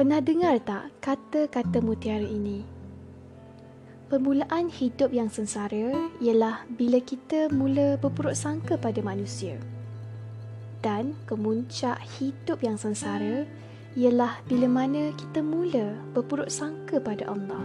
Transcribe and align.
Pernah 0.00 0.24
dengar 0.24 0.56
tak 0.64 0.96
kata-kata 1.04 1.84
mutiara 1.84 2.24
ini? 2.24 2.64
Permulaan 4.08 4.72
hidup 4.72 5.12
yang 5.12 5.28
sengsara 5.28 5.92
ialah 6.24 6.64
bila 6.72 7.04
kita 7.04 7.52
mula 7.52 8.00
berburuk 8.00 8.32
sangka 8.32 8.80
pada 8.80 9.04
manusia. 9.04 9.60
Dan 10.80 11.12
kemuncak 11.28 12.00
hidup 12.16 12.64
yang 12.64 12.80
sengsara 12.80 13.44
ialah 13.92 14.40
bila 14.48 14.72
mana 14.72 15.12
kita 15.20 15.44
mula 15.44 15.92
berburuk 16.16 16.48
sangka 16.48 16.96
pada 16.96 17.28
Allah. 17.28 17.60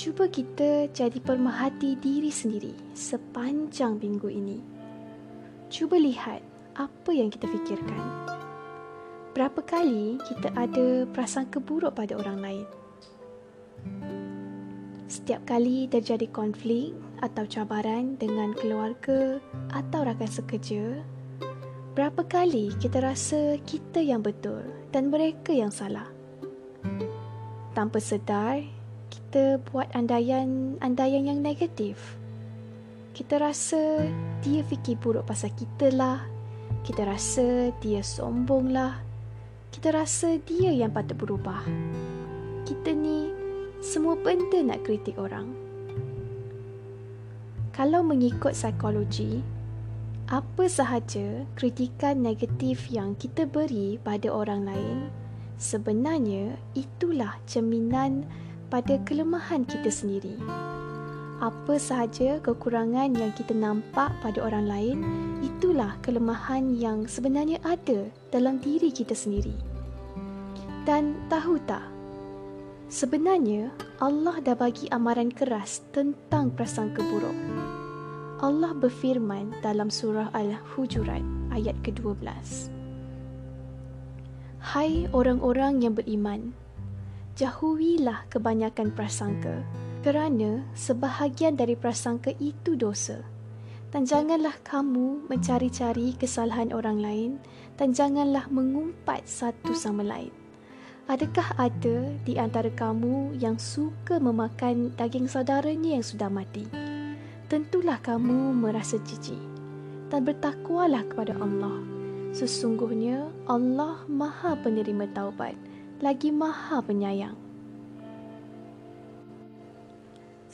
Cuba 0.00 0.32
kita 0.32 0.88
jadi 0.96 1.20
permahati 1.20 2.00
diri 2.00 2.32
sendiri 2.32 2.72
sepanjang 2.96 4.00
minggu 4.00 4.32
ini. 4.32 4.64
Cuba 5.68 6.00
lihat 6.00 6.40
apa 6.72 7.12
yang 7.12 7.28
kita 7.28 7.44
fikirkan. 7.44 8.37
Berapa 9.38 9.62
kali 9.62 10.18
kita 10.26 10.50
ada 10.58 11.06
prasangka 11.14 11.62
buruk 11.62 11.94
pada 11.94 12.18
orang 12.18 12.42
lain? 12.42 12.66
Setiap 15.06 15.46
kali 15.46 15.86
terjadi 15.86 16.26
konflik 16.34 16.90
atau 17.22 17.46
cabaran 17.46 18.18
dengan 18.18 18.50
keluarga 18.58 19.38
atau 19.70 20.02
rakan 20.02 20.26
sekerja, 20.26 21.06
berapa 21.94 22.18
kali 22.26 22.74
kita 22.82 22.98
rasa 22.98 23.62
kita 23.62 24.02
yang 24.02 24.26
betul 24.26 24.58
dan 24.90 25.06
mereka 25.06 25.54
yang 25.54 25.70
salah? 25.70 26.10
Tanpa 27.78 28.02
sedar, 28.02 28.66
kita 29.06 29.62
buat 29.70 29.86
andaian-andaian 29.94 31.30
yang 31.30 31.38
negatif. 31.38 32.18
Kita 33.14 33.38
rasa 33.38 34.02
dia 34.42 34.66
fikir 34.66 34.98
buruk 34.98 35.30
pasal 35.30 35.54
kita 35.54 35.94
lah. 35.94 36.26
Kita 36.82 37.06
rasa 37.06 37.70
dia 37.78 38.02
sombong 38.02 38.74
lah. 38.74 39.07
Kita 39.72 39.94
rasa 39.94 40.40
dia 40.42 40.72
yang 40.72 40.90
patut 40.90 41.18
berubah. 41.18 41.62
Kita 42.64 42.92
ni 42.92 43.32
semua 43.78 44.18
benda 44.18 44.58
nak 44.64 44.82
kritik 44.84 45.16
orang. 45.16 45.54
Kalau 47.72 48.02
mengikut 48.02 48.58
psikologi, 48.58 49.38
apa 50.28 50.66
sahaja 50.68 51.46
kritikan 51.56 52.20
negatif 52.20 52.90
yang 52.92 53.16
kita 53.16 53.48
beri 53.48 53.96
pada 54.02 54.28
orang 54.28 54.66
lain 54.66 54.98
sebenarnya 55.58 56.54
itulah 56.78 57.34
cerminan 57.44 58.22
pada 58.70 58.96
kelemahan 59.02 59.66
kita 59.66 59.90
sendiri. 59.90 60.38
Apa 61.38 61.78
sahaja 61.78 62.42
kekurangan 62.42 63.14
yang 63.14 63.30
kita 63.30 63.54
nampak 63.54 64.10
pada 64.26 64.42
orang 64.42 64.66
lain 64.66 64.98
itulah 65.38 65.94
kelemahan 66.02 66.74
yang 66.74 67.06
sebenarnya 67.06 67.62
ada 67.62 68.10
dalam 68.34 68.58
diri 68.58 68.90
kita 68.90 69.14
sendiri. 69.14 69.54
Dan 70.82 71.14
tahu 71.30 71.62
tak? 71.62 71.86
Sebenarnya 72.90 73.70
Allah 74.02 74.42
dah 74.42 74.58
bagi 74.58 74.90
amaran 74.90 75.30
keras 75.30 75.86
tentang 75.94 76.50
prasangka 76.50 77.06
buruk. 77.06 77.38
Allah 78.42 78.74
berfirman 78.74 79.62
dalam 79.62 79.94
surah 79.94 80.34
Al-Hujurat 80.34 81.22
ayat 81.54 81.78
ke-12. 81.86 82.18
Hai 84.58 85.06
orang-orang 85.14 85.86
yang 85.86 85.94
beriman, 85.94 86.50
jauhilah 87.38 88.26
kebanyakan 88.26 88.90
prasangka 88.90 89.62
kerana 90.00 90.64
sebahagian 90.74 91.58
dari 91.58 91.74
prasangka 91.74 92.32
itu 92.38 92.74
dosa. 92.74 93.24
Dan 93.88 94.04
janganlah 94.04 94.52
kamu 94.68 95.26
mencari-cari 95.32 96.12
kesalahan 96.20 96.76
orang 96.76 97.00
lain 97.00 97.30
dan 97.80 97.96
janganlah 97.96 98.44
mengumpat 98.52 99.24
satu 99.24 99.72
sama 99.72 100.04
lain. 100.04 100.34
Adakah 101.08 101.56
ada 101.56 102.12
di 102.28 102.36
antara 102.36 102.68
kamu 102.68 103.40
yang 103.40 103.56
suka 103.56 104.20
memakan 104.20 104.92
daging 105.00 105.24
saudaranya 105.24 105.96
yang 105.96 106.04
sudah 106.04 106.28
mati? 106.28 106.68
tentulah 107.48 107.96
kamu 108.04 108.52
merasa 108.52 109.00
jijik 109.00 109.40
dan 110.12 110.20
bertakwalah 110.28 111.00
kepada 111.08 111.32
Allah. 111.40 111.80
Sesungguhnya 112.36 113.24
Allah 113.48 114.04
Maha 114.04 114.52
Penerima 114.60 115.08
Taubat, 115.16 115.56
lagi 116.04 116.28
Maha 116.28 116.84
Penyayang. 116.84 117.47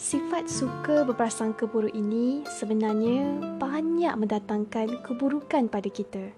Sifat 0.04 0.53
suka 0.53 1.00
berprasangka 1.09 1.65
buruk 1.65 1.97
ini 1.97 2.44
sebenarnya 2.44 3.41
banyak 3.56 4.12
mendatangkan 4.12 5.00
keburukan 5.00 5.65
pada 5.72 5.88
kita. 5.88 6.28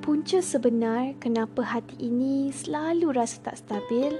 Punca 0.00 0.40
sebenar 0.40 1.12
kenapa 1.20 1.60
hati 1.60 2.08
ini 2.08 2.48
selalu 2.48 3.12
rasa 3.12 3.44
tak 3.44 3.60
stabil 3.60 4.16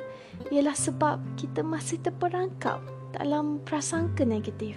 ialah 0.52 0.76
sebab 0.76 1.24
kita 1.40 1.64
masih 1.64 2.04
terperangkap 2.04 2.84
dalam 3.16 3.64
prasangka 3.64 4.28
negatif. 4.28 4.76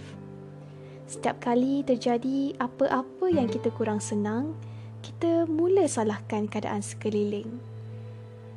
Setiap 1.04 1.44
kali 1.44 1.84
terjadi 1.84 2.56
apa-apa 2.64 3.36
yang 3.36 3.52
kita 3.52 3.68
kurang 3.76 4.00
senang, 4.00 4.56
kita 5.04 5.44
mula 5.44 5.84
salahkan 5.92 6.48
keadaan 6.48 6.80
sekeliling. 6.80 7.52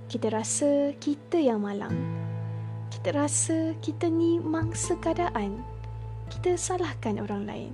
Kita 0.07 0.31
rasa 0.31 0.95
kita 1.03 1.43
yang 1.43 1.67
malang. 1.67 2.26
Kita 2.91 3.11
rasa 3.15 3.75
kita 3.83 4.07
ni 4.11 4.39
mangsa 4.39 4.99
keadaan. 4.99 5.63
Kita 6.31 6.59
salahkan 6.59 7.23
orang 7.23 7.47
lain. 7.47 7.73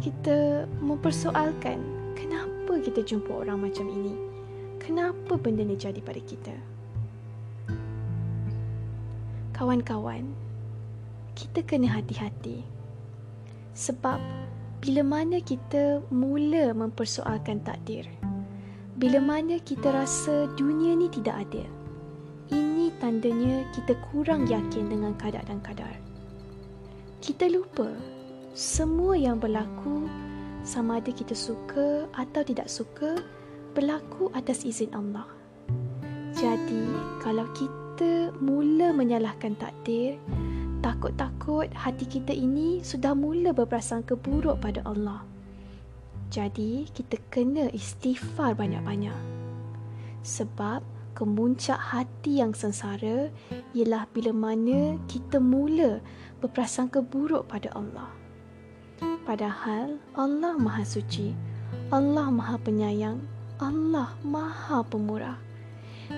Kita 0.00 0.68
mempersoalkan 0.80 1.78
kenapa 2.16 2.80
kita 2.80 3.04
jumpa 3.04 3.32
orang 3.44 3.68
macam 3.68 3.88
ini. 3.88 4.16
Kenapa 4.82 5.38
benda 5.38 5.62
ni 5.62 5.78
jadi 5.78 6.02
pada 6.02 6.18
kita? 6.18 6.54
Kawan-kawan, 9.52 10.26
kita 11.38 11.62
kena 11.62 11.86
hati-hati. 11.92 12.66
Sebab 13.72 14.18
bila 14.82 15.06
mana 15.06 15.38
kita 15.38 16.02
mula 16.10 16.74
mempersoalkan 16.74 17.62
takdir, 17.62 18.10
bila 18.98 19.22
mana 19.22 19.62
kita 19.62 19.94
rasa 19.94 20.50
dunia 20.58 20.98
ni 20.98 21.06
tidak 21.08 21.46
adil, 21.46 21.70
tandanya 23.02 23.66
kita 23.74 23.98
kurang 24.14 24.46
yakin 24.46 24.86
dengan 24.86 25.10
kadar 25.18 25.42
dan 25.50 25.58
kadar. 25.58 25.90
Kita 27.18 27.50
lupa 27.50 27.90
semua 28.54 29.18
yang 29.18 29.42
berlaku 29.42 30.06
sama 30.62 31.02
ada 31.02 31.10
kita 31.10 31.34
suka 31.34 32.06
atau 32.14 32.46
tidak 32.46 32.70
suka 32.70 33.18
berlaku 33.74 34.30
atas 34.38 34.62
izin 34.62 34.94
Allah. 34.94 35.26
Jadi, 36.38 36.86
kalau 37.18 37.50
kita 37.58 38.30
mula 38.38 38.94
menyalahkan 38.94 39.58
takdir, 39.58 40.22
takut-takut 40.78 41.66
hati 41.74 42.06
kita 42.06 42.30
ini 42.30 42.86
sudah 42.86 43.18
mula 43.18 43.50
berprasangka 43.50 44.14
buruk 44.14 44.62
pada 44.62 44.78
Allah. 44.86 45.26
Jadi, 46.30 46.86
kita 46.94 47.18
kena 47.34 47.66
istighfar 47.74 48.54
banyak-banyak. 48.54 49.18
Sebab 50.22 50.91
kemuncak 51.12 51.78
hati 51.78 52.40
yang 52.40 52.56
sengsara 52.56 53.32
ialah 53.76 54.08
bila 54.10 54.32
mana 54.32 54.98
kita 55.06 55.38
mula 55.38 56.02
berprasangka 56.40 57.00
buruk 57.04 57.48
pada 57.48 57.70
Allah. 57.76 58.10
Padahal 59.22 59.96
Allah 60.18 60.58
Maha 60.58 60.82
Suci, 60.82 61.32
Allah 61.94 62.28
Maha 62.28 62.58
Penyayang, 62.58 63.22
Allah 63.62 64.12
Maha 64.26 64.82
Pemurah 64.82 65.52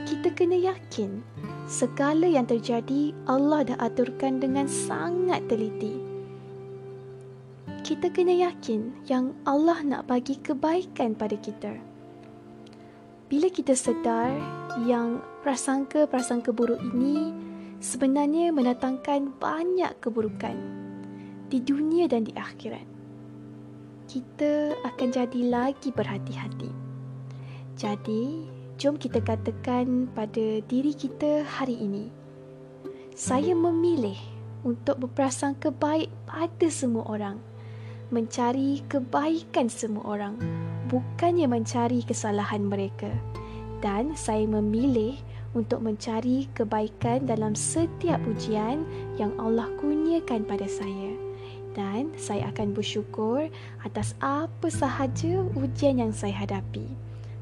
kita 0.03 0.34
kena 0.34 0.59
yakin 0.59 1.22
segala 1.71 2.27
yang 2.27 2.50
terjadi 2.50 3.15
Allah 3.31 3.62
dah 3.62 3.78
aturkan 3.78 4.43
dengan 4.43 4.66
sangat 4.66 5.47
teliti. 5.47 6.03
Kita 7.87 8.10
kena 8.10 8.50
yakin 8.50 9.06
yang 9.06 9.37
Allah 9.47 9.78
nak 9.87 10.10
bagi 10.10 10.41
kebaikan 10.43 11.15
pada 11.15 11.38
kita. 11.38 11.78
Bila 13.34 13.51
kita 13.51 13.75
sedar 13.75 14.31
yang 14.86 15.19
prasangka-prasangka 15.42 16.54
buruk 16.54 16.78
ini 16.95 17.34
sebenarnya 17.83 18.54
mendatangkan 18.54 19.34
banyak 19.42 19.91
keburukan 19.98 20.54
di 21.51 21.59
dunia 21.59 22.07
dan 22.07 22.22
di 22.22 22.31
akhirat. 22.31 22.86
Kita 24.07 24.78
akan 24.86 25.09
jadi 25.10 25.41
lagi 25.51 25.91
berhati-hati. 25.91 26.71
Jadi, 27.75 28.47
Jom 28.78 29.03
kita 29.03 29.19
katakan 29.19 30.07
pada 30.15 30.63
diri 30.71 30.95
kita 30.95 31.42
hari 31.42 31.75
ini. 31.75 32.15
Saya 33.19 33.59
memilih 33.59 34.15
untuk 34.63 35.10
berprasangka 35.10 35.75
baik 35.75 36.07
pada 36.30 36.71
semua 36.71 37.03
orang. 37.10 37.42
Mencari 38.15 38.78
kebaikan 38.87 39.66
semua 39.66 40.07
orang. 40.07 40.64
Bukannya 40.89 41.48
mencari 41.48 42.04
kesalahan 42.04 42.65
mereka. 42.65 43.10
Dan 43.84 44.16
saya 44.16 44.48
memilih 44.48 45.21
untuk 45.53 45.84
mencari 45.84 46.48
kebaikan 46.57 47.28
dalam 47.28 47.53
setiap 47.53 48.19
ujian 48.25 48.83
yang 49.21 49.33
Allah 49.36 49.69
kurniakan 49.81 50.45
pada 50.48 50.65
saya. 50.66 51.13
Dan 51.75 52.15
saya 52.16 52.48
akan 52.54 52.72
bersyukur 52.72 53.51
atas 53.83 54.16
apa 54.22 54.71
sahaja 54.71 55.42
ujian 55.59 55.98
yang 56.01 56.15
saya 56.15 56.47
hadapi 56.47 56.87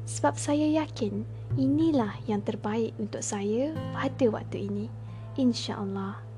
Sebab 0.03 0.35
saya 0.35 0.83
yakin 0.83 1.23
inilah 1.55 2.19
yang 2.27 2.43
terbaik 2.43 2.91
untuk 2.99 3.23
saya 3.23 3.71
pada 3.95 4.25
waktu 4.27 4.67
ini. 4.67 4.85
InsyaAllah. 5.39 6.32